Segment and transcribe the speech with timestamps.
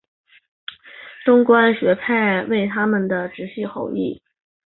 [1.25, 4.19] 中观学派为他们的直系后裔。